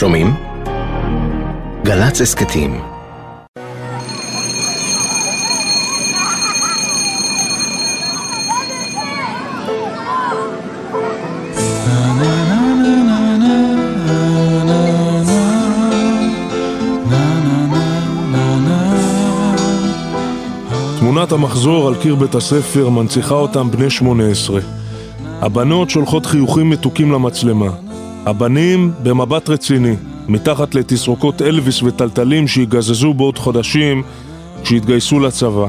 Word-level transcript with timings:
שומעים? 0.00 0.34
גל"צ 1.84 2.20
הסכתים 2.20 2.80
תמונת 20.98 21.32
המחזור 21.32 21.88
על 21.88 21.94
קיר 21.94 22.14
בית 22.14 22.34
הספר 22.34 22.88
מנציחה 22.88 23.34
אותם 23.34 23.70
בני 23.70 23.90
18. 23.90 24.60
הבנות 25.40 25.90
שולחות 25.90 26.26
חיוכים 26.26 26.70
מתוקים 26.70 27.12
למצלמה. 27.12 27.89
הבנים 28.26 28.92
במבט 29.02 29.48
רציני, 29.48 29.94
מתחת 30.28 30.74
לתסרוקות 30.74 31.42
אלוויס 31.42 31.82
וטלטלים 31.82 32.48
שיגזזו 32.48 33.14
בעוד 33.14 33.38
חודשים 33.38 34.02
כשיתגייסו 34.62 35.20
לצבא. 35.20 35.68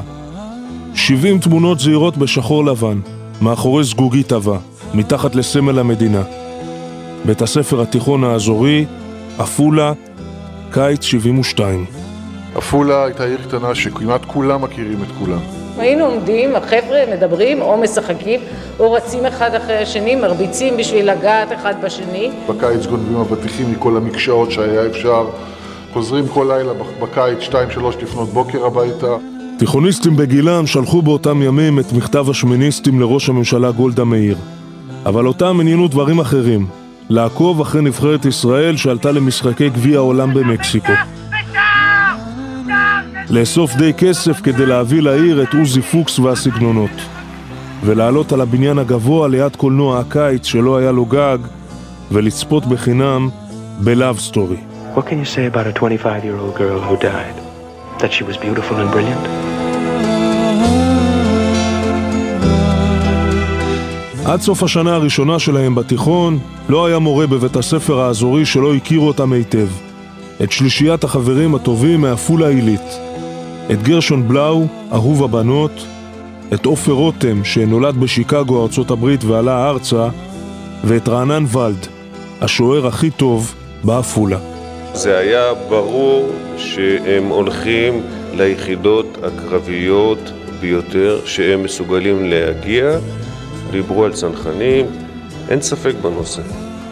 70 0.96 1.40
תמונות 1.40 1.80
זהירות 1.80 2.18
בשחור 2.18 2.66
לבן, 2.66 3.00
מאחורי 3.42 3.84
זגוגית 3.84 4.32
עבה, 4.32 4.58
מתחת 4.94 5.36
לסמל 5.36 5.80
המדינה. 5.80 6.24
בית 7.26 7.42
הספר 7.42 7.82
התיכון 7.82 8.24
האזורי, 8.24 8.86
עפולה, 9.38 9.94
קיץ 10.72 11.04
72. 11.04 12.01
עפולה 12.56 13.06
הייתה 13.06 13.24
עיר 13.24 13.38
קטנה 13.48 13.76
שכמעט 13.76 14.26
כולם 14.26 14.62
מכירים 14.62 15.04
את 15.04 15.12
כולם. 15.20 15.40
היינו 15.78 16.06
עומדים, 16.06 16.56
החבר'ה 16.56 17.00
מדברים 17.14 17.62
או 17.62 17.78
משחקים 17.78 18.40
או 18.80 18.94
רצים 18.94 19.26
אחד 19.26 19.56
אחרי 19.56 19.78
השני, 19.78 20.16
מרביצים 20.16 20.78
בשביל 20.78 21.12
לגעת 21.12 21.52
אחד 21.52 21.74
בשני. 21.84 22.32
בקיץ 22.50 22.86
גונבים 22.86 23.18
אבטיחים 23.18 23.72
מכל 23.72 23.98
המקשאות 23.98 24.52
שהיה 24.52 24.88
אפשר, 24.88 25.26
חוזרים 25.94 26.28
כל 26.28 26.48
לילה 26.50 26.74
בקיץ, 27.02 27.40
שתיים, 27.40 27.72
שלוש 27.72 27.96
לפנות 28.02 28.30
בוקר 28.30 28.66
הביתה. 28.66 29.16
תיכוניסטים 29.58 30.16
בגילם 30.16 30.68
שלחו 30.68 31.02
באותם 31.02 31.42
ימים 31.42 31.80
את 31.80 31.94
מכתב 31.94 32.30
השמיניסטים 32.30 33.00
לראש 33.00 33.30
הממשלה 33.30 33.72
גולדה 33.72 34.04
מאיר. 34.04 34.38
אבל 35.06 35.28
אותם 35.28 35.58
עניינו 35.60 35.88
דברים 35.88 36.20
אחרים, 36.20 36.68
לעקוב 37.10 37.62
אחרי 37.62 37.82
נבחרת 37.82 38.26
ישראל 38.26 38.78
שעלתה 38.78 39.12
למשחקי 39.12 39.70
גביע 39.70 39.98
העולם 39.98 40.34
במקסיקו. 40.34 40.94
לאסוף 43.32 43.76
די 43.76 43.94
כסף 43.94 44.42
כדי 44.42 44.66
להביא 44.66 45.02
לעיר 45.02 45.44
את 45.44 45.54
עוזי 45.54 45.82
פוקס 45.82 46.20
והסגנונות. 46.20 46.92
ולעלות 47.84 48.32
על 48.32 48.42
הבניין 48.42 48.78
הגבוה 48.78 49.28
ליד 49.28 49.56
קולנוע 49.56 50.00
הקיץ 50.00 50.46
שלא 50.46 50.78
היה 50.78 50.92
לו 50.92 51.06
גג, 51.06 51.38
ולצפות 52.12 52.66
בחינם 52.66 53.30
ב 53.80 53.88
Love 53.88 54.20
Story. 54.20 54.58
What 54.96 55.00
can 55.00 55.18
you 55.24 55.36
say 55.36 55.56
about 55.56 55.68
a 55.68 55.80
25-year-old 55.80 56.56
girl 56.58 56.80
who 56.88 56.98
died? 56.98 57.38
That 58.02 58.12
she 58.12 58.24
was 58.24 58.38
beautiful 58.38 58.76
and 58.76 58.92
brilliant? 58.92 59.28
עד 64.26 64.42
סוף 64.42 64.64
השנה 64.64 64.96
הראשונה 64.96 65.40
שלהם 65.40 65.76
בתיכון, 65.76 66.40
לא 66.70 66.86
היה 66.86 67.00
מורה 67.00 67.28
בבית 67.28 67.56
הספר 67.56 68.00
האזורי 68.00 68.46
שלא 68.46 68.76
הכירו 68.76 69.08
אותם 69.08 69.34
היטב. 69.34 69.68
את 70.44 70.52
שלישיית 70.52 71.04
החברים 71.04 71.56
הטובים 71.56 72.02
מעפולה 72.02 72.48
עילית. 72.48 73.11
את 73.72 73.84
גרשון 73.84 74.28
בלאו, 74.28 74.66
אהוב 74.94 75.24
הבנות, 75.24 75.86
את 76.54 76.66
עופר 76.66 76.92
רותם, 76.92 77.44
שנולד 77.44 77.98
בשיקגו, 77.98 78.64
ארצות 78.64 78.92
הברית, 78.92 79.24
ועלה 79.24 79.70
ארצה, 79.70 80.08
ואת 80.84 81.08
רענן 81.08 81.46
ולד, 81.52 81.88
השוער 82.42 82.88
הכי 82.88 83.10
טוב 83.10 83.56
בעפולה. 83.84 84.38
זה 84.94 85.18
היה 85.18 85.44
ברור 85.70 86.30
שהם 86.58 87.26
הולכים 87.26 88.02
ליחידות 88.34 89.18
הקרביות 89.24 90.32
ביותר 90.62 91.20
שהם 91.26 91.64
מסוגלים 91.64 92.26
להגיע, 92.26 92.92
דיברו 93.72 94.06
על 94.06 94.14
צנחנים, 94.14 94.86
אין 95.50 95.62
ספק 95.62 95.94
בנושא. 96.02 96.42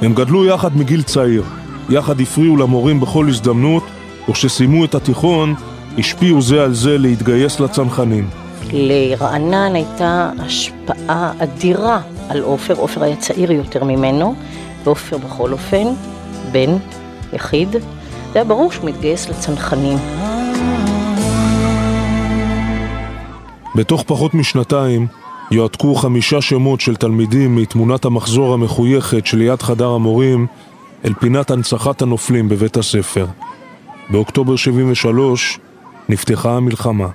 הם 0.01 0.13
גדלו 0.13 0.45
יחד 0.45 0.77
מגיל 0.77 1.01
צעיר, 1.01 1.43
יחד 1.89 2.19
הפריעו 2.19 2.57
למורים 2.57 2.99
בכל 2.99 3.27
הזדמנות, 3.29 3.83
וכשסיימו 4.29 4.85
את 4.85 4.95
התיכון, 4.95 5.55
השפיעו 5.99 6.41
זה 6.41 6.63
על 6.63 6.73
זה 6.73 6.97
להתגייס 6.97 7.59
לצנחנים. 7.59 8.29
לרענן 8.71 9.75
הייתה 9.75 10.31
השפעה 10.39 11.33
אדירה 11.39 12.01
על 12.29 12.41
עופר, 12.41 12.73
עופר 12.73 13.03
היה 13.03 13.15
צעיר 13.15 13.51
יותר 13.51 13.83
ממנו, 13.83 14.35
ועופר 14.83 15.17
בכל 15.17 15.51
אופן, 15.51 15.87
בן, 16.51 16.77
יחיד, 17.33 17.71
זה 17.71 17.79
היה 18.33 18.43
ברור 18.43 18.71
שהוא 18.71 18.89
מתגייס 18.89 19.29
לצנחנים. 19.29 19.97
בתוך 23.75 24.03
פחות 24.07 24.33
משנתיים 24.33 25.07
יועתקו 25.51 25.95
חמישה 25.95 26.41
שמות 26.41 26.81
של 26.81 26.95
תלמידים 26.95 27.55
מתמונת 27.55 28.05
המחזור 28.05 28.53
המחויכת 28.53 29.25
שליד 29.25 29.61
חדר 29.61 29.89
המורים 29.89 30.47
אל 31.05 31.13
פינת 31.13 31.51
הנצחת 31.51 32.01
הנופלים 32.01 32.49
בבית 32.49 32.77
הספר. 32.77 33.25
באוקטובר 34.09 34.55
73 34.55 35.59
נפתחה 36.09 36.49
המלחמה. 36.49 37.07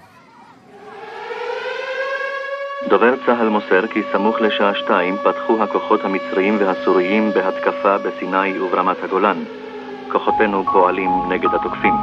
דובר 2.89 3.15
צה"ל 3.27 3.49
מוסר 3.49 3.87
כי 3.87 4.01
סמוך 4.13 4.41
לשעה 4.41 4.73
שתיים 4.75 5.17
פתחו 5.25 5.63
הכוחות 5.63 6.01
המצריים 6.05 6.59
והסוריים 6.61 7.31
בהתקפה 7.35 7.99
בסיני 7.99 8.61
וברמת 8.61 8.97
הגולן. 9.05 9.37
כוחותינו 10.13 10.65
פועלים 10.73 11.11
נגד 11.29 11.49
התוקפים. 11.55 11.95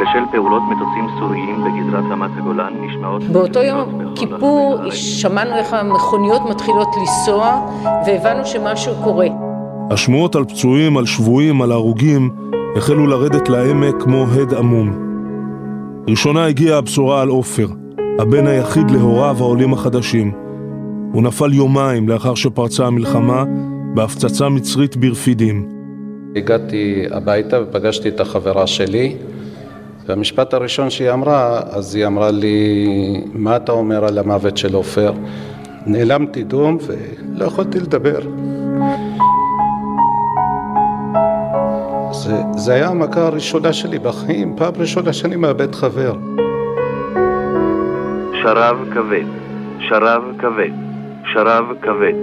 בשל 0.00 0.24
פעולות 0.32 0.62
מטוסים 0.62 1.06
סוריים 1.18 1.64
בגזרת 1.64 2.04
רמת 2.10 2.30
הגולן 2.38 2.72
נשמעות... 2.80 3.22
באותו 3.22 3.62
יום 3.62 4.14
כיפור 4.14 4.78
שמענו 4.90 5.56
איך 5.56 5.72
המכוניות 5.72 6.42
מתחילות 6.50 6.88
לנסוע 7.00 7.68
והבנו 8.06 8.46
שמשהו 8.46 8.94
קורה. 9.04 9.28
השמועות 9.90 10.36
על 10.36 10.44
פצועים, 10.44 10.96
על 10.96 11.06
שבויים, 11.06 11.62
על 11.62 11.72
הרוגים 11.72 12.30
החלו 12.76 13.06
לרדת 13.06 13.48
לעמק 13.48 14.02
כמו 14.02 14.26
הד 14.26 14.54
עמום. 14.54 15.07
ראשונה 16.08 16.46
הגיעה 16.46 16.78
הבשורה 16.78 17.22
על 17.22 17.28
עופר, 17.28 17.66
הבן 18.18 18.46
היחיד 18.46 18.90
להוריו 18.90 19.36
העולים 19.38 19.72
החדשים. 19.72 20.32
הוא 21.12 21.22
נפל 21.22 21.54
יומיים 21.54 22.08
לאחר 22.08 22.34
שפרצה 22.34 22.86
המלחמה 22.86 23.44
בהפצצה 23.94 24.48
מצרית 24.48 24.96
ברפידים. 24.96 25.68
הגעתי 26.36 27.04
הביתה 27.10 27.62
ופגשתי 27.62 28.08
את 28.08 28.20
החברה 28.20 28.66
שלי 28.66 29.16
והמשפט 30.06 30.54
הראשון 30.54 30.90
שהיא 30.90 31.10
אמרה, 31.10 31.60
אז 31.70 31.94
היא 31.94 32.06
אמרה 32.06 32.30
לי, 32.30 32.86
מה 33.32 33.56
אתה 33.56 33.72
אומר 33.72 34.04
על 34.04 34.18
המוות 34.18 34.56
של 34.56 34.74
עופר? 34.74 35.12
נעלמתי 35.86 36.42
דום 36.42 36.78
ולא 36.86 37.44
יכולתי 37.44 37.80
לדבר. 37.80 38.20
זה, 42.28 42.42
זה 42.56 42.74
היה 42.74 42.88
המכה 42.88 43.26
הראשונה 43.26 43.72
שלי 43.72 43.98
בחיים, 43.98 44.56
פעם 44.56 44.72
ראשונה 44.76 45.12
שאני 45.12 45.36
מאבד 45.36 45.74
חבר. 45.74 46.12
שרב 48.42 48.76
כבד, 48.94 49.24
שרב 49.88 50.22
כבד, 50.38 50.70
שרב 51.34 51.64
כבד. 51.82 52.14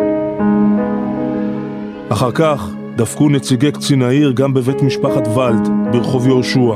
אחר 2.09 2.31
כך 2.31 2.69
דפקו 2.95 3.29
נציגי 3.29 3.71
קצין 3.71 4.01
העיר 4.01 4.31
גם 4.31 4.53
בבית 4.53 4.81
משפחת 4.81 5.27
ולד, 5.27 5.69
ברחוב 5.91 6.27
יהושע. 6.27 6.75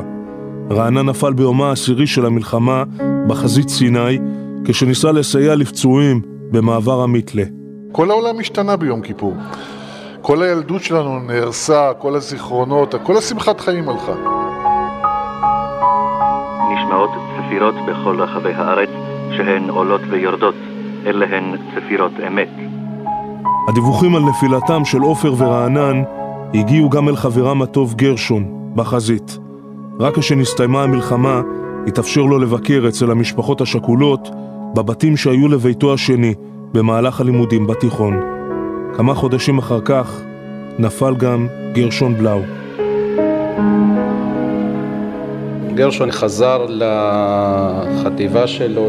רענן 0.71 1.09
נפל 1.09 1.33
ביומה 1.33 1.69
העשירי 1.69 2.07
של 2.07 2.25
המלחמה 2.25 2.83
בחזית 3.27 3.69
סיני, 3.69 4.19
כשניסה 4.65 5.11
לסייע 5.11 5.55
לפצועים 5.55 6.21
במעבר 6.51 7.01
המיתלה. 7.01 7.43
כל 7.91 8.11
העולם 8.11 8.39
השתנה 8.39 8.75
ביום 8.75 9.01
כיפור. 9.01 9.33
כל 10.21 10.41
הילדות 10.43 10.83
שלנו 10.83 11.19
נהרסה, 11.19 11.91
כל 11.97 12.15
הזיכרונות, 12.15 12.95
כל 13.03 13.17
השמחת 13.17 13.59
חיים 13.59 13.89
הלכה. 13.89 14.13
נשמעות 16.73 17.09
צפירות 17.37 17.75
בכל 17.87 18.21
רחבי 18.21 18.53
הארץ, 18.53 18.89
שהן 19.37 19.69
עולות 19.69 20.01
ויורדות. 20.09 20.55
אלה 21.05 21.25
הן 21.25 21.55
צפירות 21.75 22.11
אמת. 22.27 22.49
הדיווחים 23.69 24.15
על 24.15 24.21
נפילתם 24.21 24.85
של 24.85 25.01
עופר 25.01 25.33
ורענן 25.37 26.03
הגיעו 26.53 26.89
גם 26.89 27.09
אל 27.09 27.15
חברם 27.15 27.61
הטוב 27.61 27.93
גרשון, 27.93 28.71
בחזית. 28.75 29.37
רק 29.99 30.17
כשנסתיימה 30.17 30.83
המלחמה, 30.83 31.41
התאפשר 31.87 32.21
לו 32.21 32.39
לבקר 32.39 32.85
אצל 32.87 33.11
המשפחות 33.11 33.61
השכולות 33.61 34.29
בבתים 34.75 35.17
שהיו 35.17 35.47
לביתו 35.47 35.93
השני 35.93 36.33
במהלך 36.73 37.21
הלימודים 37.21 37.67
בתיכון. 37.67 38.38
כמה 38.99 39.15
חודשים 39.15 39.57
אחר 39.57 39.79
כך 39.85 40.21
נפל 40.79 41.15
גם 41.15 41.47
גרשון 41.73 42.15
בלאו. 42.15 42.39
גרשון 45.73 46.11
חזר 46.11 46.65
לחטיבה 46.69 48.47
שלו 48.47 48.87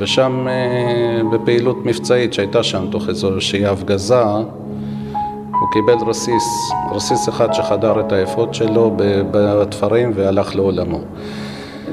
ושם 0.00 0.46
אה, 0.48 1.20
בפעילות 1.32 1.76
מבצעית 1.84 2.32
שהייתה 2.32 2.62
שם 2.62 2.86
תוך 2.90 3.08
איזושהי 3.08 3.66
הפגזה 3.66 4.22
הוא 4.22 5.68
קיבל 5.72 6.08
רסיס, 6.08 6.72
רסיס 6.92 7.28
אחד 7.28 7.52
שחדר 7.52 8.00
את 8.00 8.12
האפוד 8.12 8.54
שלו 8.54 8.96
בתפרים 9.30 10.12
והלך 10.14 10.56
לעולמו. 10.56 11.00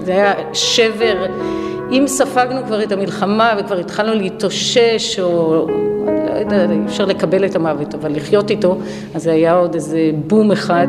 זה 0.04 0.12
היה 0.12 0.34
שבר, 0.54 1.26
אם 1.92 2.04
ספגנו 2.08 2.66
כבר 2.66 2.84
את 2.84 2.92
המלחמה 2.92 3.54
וכבר 3.60 3.78
התחלנו 3.78 4.14
להתאושש 4.14 5.20
או 5.20 5.68
אי 6.52 6.86
אפשר 6.86 7.06
לקבל 7.06 7.46
את 7.46 7.56
המוות, 7.56 7.96
אבל 7.96 8.16
לחיות 8.16 8.52
איתו, 8.52 8.78
אז 9.14 9.24
זה 9.24 9.32
היה 9.32 9.54
עוד 9.54 9.74
איזה 9.74 10.12
בום 10.28 10.52
אחד. 10.52 10.88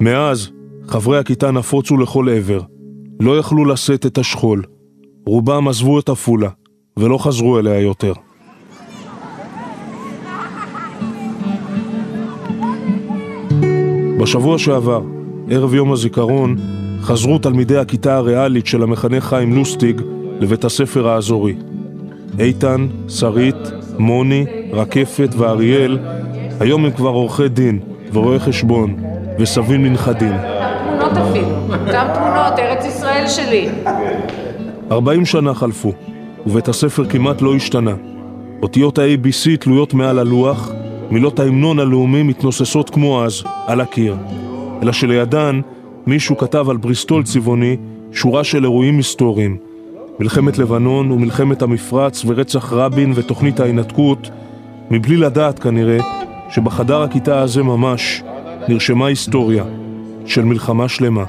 מאז, 0.00 0.50
חברי 0.86 1.18
הכיתה 1.18 1.50
נפוצו 1.50 1.96
לכל 1.96 2.28
עבר. 2.28 2.60
לא 3.20 3.38
יכלו 3.38 3.64
לשאת 3.64 4.06
את 4.06 4.18
השכול. 4.18 4.62
רובם 5.26 5.68
עזבו 5.68 5.98
את 5.98 6.08
עפולה, 6.08 6.48
ולא 6.96 7.18
חזרו 7.18 7.58
אליה 7.58 7.80
יותר. 7.80 8.12
בשבוע 14.20 14.58
שעבר, 14.58 15.02
ערב 15.50 15.74
יום 15.74 15.92
הזיכרון, 15.92 16.56
חזרו 17.00 17.38
תלמידי 17.38 17.76
הכיתה 17.76 18.16
הריאלית 18.16 18.66
של 18.66 18.82
המחנך 18.82 19.24
חיים 19.24 19.54
לוסטיג 19.54 20.00
לבית 20.40 20.64
הספר 20.64 21.08
האזורי. 21.08 21.54
איתן, 22.38 22.86
שרית, 23.08 23.56
מוני, 23.98 24.44
רקפת 24.72 25.28
ואריאל, 25.36 25.98
היום 26.60 26.84
הם 26.84 26.90
כבר 26.90 27.08
עורכי 27.08 27.48
דין 27.48 27.78
ורואי 28.12 28.38
חשבון 28.38 28.96
וסבים 29.38 29.84
לנכדים. 29.84 30.32
תמונות 30.88 31.12
אפילו, 31.16 31.48
גם 31.92 32.06
תמונות, 32.14 32.58
ארץ 32.58 32.84
ישראל 32.84 33.28
שלי. 33.28 33.68
40 34.90 35.24
שנה 35.24 35.54
חלפו, 35.54 35.92
ובית 36.46 36.68
הספר 36.68 37.04
כמעט 37.04 37.42
לא 37.42 37.54
השתנה. 37.54 37.94
אותיות 38.62 38.98
ה-ABC 38.98 39.56
תלויות 39.60 39.94
מעל 39.94 40.18
הלוח, 40.18 40.72
מילות 41.10 41.40
ההמנון 41.40 41.78
הלאומי 41.78 42.22
מתנוססות 42.22 42.90
כמו 42.90 43.24
אז, 43.24 43.42
על 43.66 43.80
הקיר. 43.80 44.16
אלא 44.82 44.92
שלידן 44.92 45.60
מישהו 46.06 46.36
כתב 46.36 46.70
על 46.70 46.76
בריסטול 46.76 47.22
צבעוני 47.22 47.76
שורה 48.12 48.44
של 48.44 48.64
אירועים 48.64 48.96
היסטוריים. 48.96 49.65
מלחמת 50.20 50.58
לבנון 50.58 51.10
ומלחמת 51.10 51.62
המפרץ 51.62 52.22
ורצח 52.26 52.72
רבין 52.72 53.12
ותוכנית 53.14 53.60
ההינתקות, 53.60 54.30
מבלי 54.90 55.16
לדעת 55.16 55.58
כנראה 55.58 55.98
שבחדר 56.50 57.02
הכיתה 57.02 57.40
הזה 57.40 57.62
ממש 57.62 58.22
נרשמה 58.68 59.06
היסטוריה 59.06 59.64
של 60.26 60.44
מלחמה 60.44 60.88
שלמה. 60.88 61.24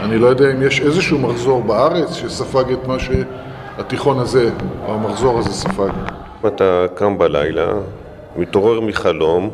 אני 0.00 0.18
לא 0.18 0.26
יודע 0.26 0.52
אם 0.52 0.62
יש 0.62 0.80
איזשהו 0.80 1.18
מחזור 1.18 1.62
בארץ 1.62 2.12
שספג 2.12 2.72
את 2.72 2.86
מה 2.86 2.96
שהתיכון 2.98 4.18
הזה, 4.18 4.50
או 4.86 4.94
המחזור 4.94 5.38
הזה 5.38 5.52
ספג. 5.52 5.90
אתה 6.46 6.86
קם 6.94 7.18
בלילה, 7.18 7.72
מתעורר 8.36 8.80
מחלום, 8.80 9.50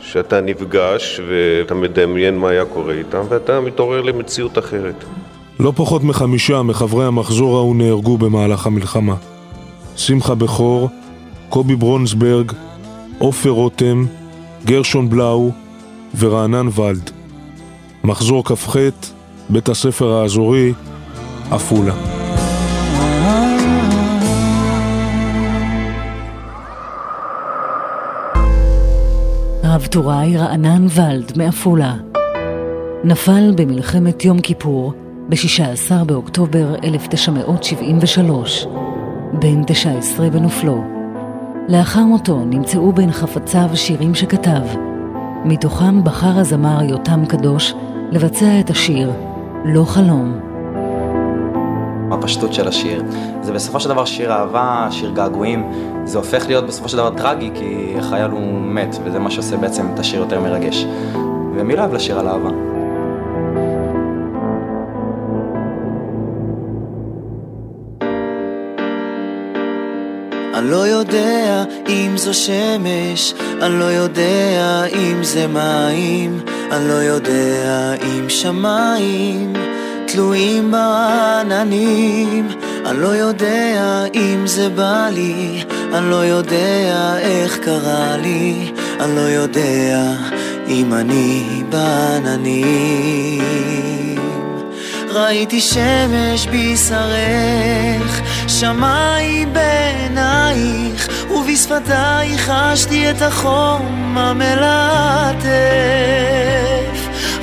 שאתה 0.00 0.40
נפגש 0.40 1.20
ואתה 1.28 1.74
מדמיין 1.74 2.38
מה 2.38 2.48
היה 2.48 2.64
קורה 2.64 2.94
איתם, 2.94 3.22
ואתה 3.28 3.60
מתעורר 3.60 4.02
למציאות 4.02 4.58
אחרת. 4.58 5.04
לא 5.60 5.72
פחות 5.76 6.04
מחמישה 6.04 6.62
מחברי 6.62 7.06
המחזור 7.06 7.56
ההוא 7.56 7.76
נהרגו 7.76 8.18
במהלך 8.18 8.66
המלחמה. 8.66 9.14
שמחה 9.96 10.34
בכור, 10.34 10.88
קובי 11.48 11.76
ברונסברג, 11.76 12.52
עופר 13.18 13.50
רותם, 13.50 14.06
גרשון 14.64 15.08
בלאו 15.10 15.50
ורענן 16.18 16.68
ולד. 16.74 17.10
מחזור 18.04 18.44
כ"ח, 18.44 18.76
בית 19.48 19.68
הספר 19.68 20.12
האזורי, 20.12 20.72
עפולה. 21.50 21.94
רב 29.64 29.86
טוראי 29.86 30.36
רענן 30.36 30.86
ולד 30.90 31.32
מעפולה 31.36 31.94
נפל 33.04 33.52
במלחמת 33.56 34.24
יום 34.24 34.40
כיפור 34.40 35.07
ב-16 35.28 36.04
באוקטובר 36.04 36.74
1973, 36.84 38.66
בן 39.32 39.64
19 39.66 40.30
בנופלו. 40.30 40.84
לאחר 41.68 42.04
מותו 42.04 42.44
נמצאו 42.44 42.92
בין 42.92 43.12
חפציו 43.12 43.68
שירים 43.74 44.14
שכתב, 44.14 44.60
מתוכם 45.44 46.04
בחר 46.04 46.38
הזמר 46.38 46.82
יותם 46.82 47.26
קדוש 47.28 47.74
לבצע 48.10 48.60
את 48.60 48.70
השיר 48.70 49.12
"לא 49.64 49.84
חלום". 49.84 50.40
הפשטות 52.12 52.54
של 52.54 52.68
השיר. 52.68 53.02
זה 53.42 53.52
בסופו 53.52 53.80
של 53.80 53.88
דבר 53.88 54.04
שיר 54.04 54.32
אהבה, 54.32 54.88
שיר 54.90 55.10
געגועים. 55.10 55.72
זה 56.04 56.18
הופך 56.18 56.46
להיות 56.46 56.66
בסופו 56.66 56.88
של 56.88 56.96
דבר 56.96 57.10
טרגי, 57.10 57.50
כי 57.54 57.94
החייל 57.98 58.30
הוא 58.30 58.60
מת, 58.60 58.96
וזה 59.04 59.18
מה 59.18 59.30
שעושה 59.30 59.56
בעצם 59.56 59.86
את 59.94 59.98
השיר 59.98 60.20
יותר 60.20 60.40
מרגש. 60.40 60.86
ומי 61.56 61.76
לא 61.76 61.80
אוהב 61.80 61.94
לשיר 61.94 62.18
על 62.18 62.28
אהבה? 62.28 62.67
אני 70.58 70.70
לא 70.70 70.86
יודע 70.86 71.64
אם 71.88 72.12
זו 72.16 72.34
שמש, 72.34 73.34
אני 73.62 73.78
לא 73.78 73.84
יודע 73.84 74.84
אם 74.94 75.24
זה 75.24 75.46
מים, 75.46 76.40
אני 76.72 76.88
לא 76.88 76.94
יודע 76.94 77.92
אם 78.02 78.28
שמיים 78.28 79.52
תלויים 80.06 80.70
בעננים. 80.70 82.48
אני 82.86 83.00
לא 83.00 83.08
יודע 83.08 84.04
אם 84.14 84.46
זה 84.46 84.68
בא 84.68 85.08
לי, 85.12 85.64
אני 85.94 86.10
לא 86.10 86.24
יודע 86.24 87.18
איך 87.18 87.58
קרה 87.58 88.16
לי, 88.16 88.72
אני 89.00 89.16
לא 89.16 89.20
יודע 89.20 90.12
אם 90.68 90.94
אני 90.94 91.62
בעננים. 91.68 93.42
ראיתי 95.10 95.60
שמש 95.60 96.46
בשרך, 96.46 98.20
שמיים 98.48 99.52
בעינייך, 99.52 101.08
ובשפתייך 101.30 102.50
חשתי 102.50 103.10
את 103.10 103.22
החום 103.22 104.18
המלטף. 104.18 105.48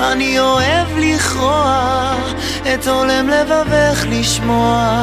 אני 0.02 0.40
אוהב 0.40 0.88
לכרוע 0.98 2.16
את 2.74 2.88
עולם 2.88 3.30
לבבך 3.30 4.06
לשמוע 4.10 4.96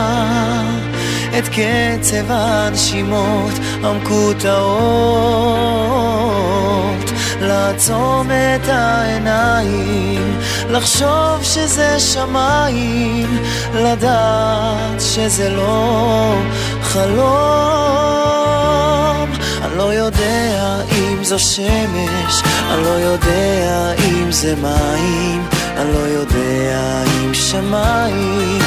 את 1.39 1.49
קצב 1.49 2.25
הנשימות 2.29 3.53
המקוטעות 3.83 4.63
לעצום 7.43 8.31
את 8.31 8.69
העיניים 8.69 10.39
לחשוב 10.71 11.43
שזה 11.43 12.01
שמיים 12.01 13.39
לדעת 13.75 15.01
שזה 15.01 15.51
לא 15.51 16.35
חלום. 16.83 17.83
אני 19.63 19.79
לא 19.79 19.95
יודע 19.95 20.77
אם 20.93 21.25
זו 21.25 21.39
שמש 21.39 22.43
אני 22.71 22.83
לא 22.83 22.89
יודע 22.89 23.93
אם 24.09 24.33
זה 24.33 24.55
מים 24.57 25.49
אני 25.77 25.93
לא 25.93 25.99
יודע 25.99 27.03
אם 27.25 27.35
שמיים 27.35 28.63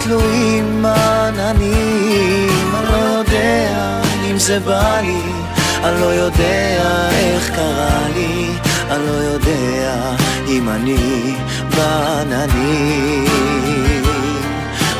תלויים 0.00 0.86
עננים 0.86 2.74
אני 2.74 2.88
לא 2.92 2.96
יודע 3.18 4.00
אם 4.30 4.38
זה 4.38 4.60
בא 4.60 5.00
לי 5.00 5.43
אני 5.84 6.00
לא 6.00 6.06
יודע 6.06 7.10
איך 7.10 7.50
קרה 7.50 8.08
לי 8.14 8.48
אני 8.90 9.06
לא 9.06 9.12
יודע 9.12 10.14
אם 10.48 10.68
אני 10.68 11.34
בעננים 11.76 13.24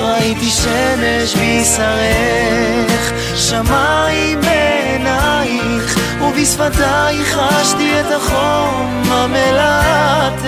ראיתי 0.00 0.50
שמש 0.50 1.34
בשרך, 1.34 3.12
שמיים 3.36 4.40
בעינייך, 4.40 5.98
ובשפתייך 6.22 7.38
חשתי 7.38 8.00
את 8.00 8.12
החום 8.12 9.02
המלטף. 9.06 10.44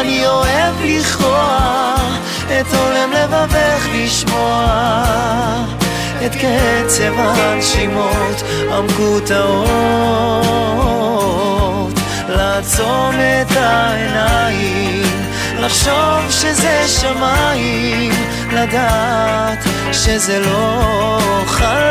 אני 0.00 0.26
אוהב 0.26 0.74
לכרוע 0.84 1.94
את 2.60 2.74
עולם 2.74 3.12
לבבך 3.12 3.86
לשמוע 3.94 4.66
את 6.26 6.34
קצב 6.34 7.12
הנשימות 7.16 8.42
המקוטעות, 8.70 9.68
לעצום 12.28 13.14
את 13.14 13.56
העיניים 13.56 15.02
לחשוב 15.58 16.30
שזה 16.30 16.88
שמיים, 16.88 18.12
לדעת 18.52 19.64
שזה 19.92 20.40
לא 20.40 21.20
חלום. 21.46 21.88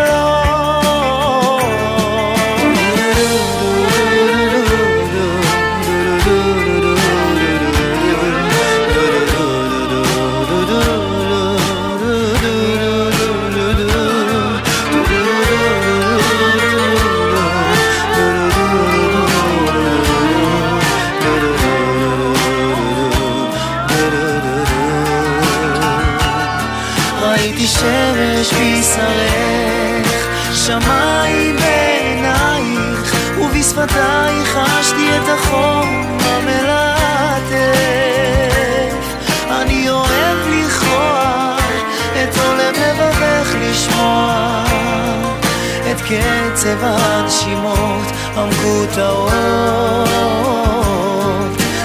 קצב 46.07 46.77
הנשימות 46.81 48.05
המקוטעות. 48.35 49.31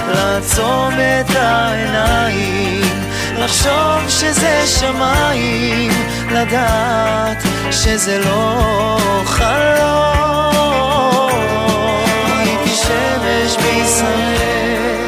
לעצום 0.07 0.93
את 0.93 1.35
העיניים 1.35 2.81
לחשוב 3.37 4.09
שזה 4.09 4.63
שמיים 4.67 5.91
לדעת 6.31 7.43
שזה 7.71 8.19
לא 8.19 8.97
חלום. 9.25 9.73
הייתי 12.37 12.69
שמש 12.69 13.57
בישראל 13.57 15.03